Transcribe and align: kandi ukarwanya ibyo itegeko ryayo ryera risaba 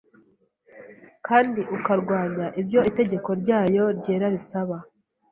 kandi 1.27 1.59
ukarwanya 1.75 2.47
ibyo 2.61 2.79
itegeko 2.89 3.29
ryayo 3.41 3.83
ryera 3.97 4.27
risaba 4.35 4.77